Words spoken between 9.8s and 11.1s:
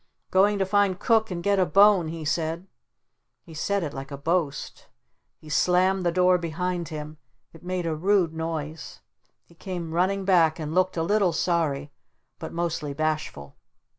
running back and looked a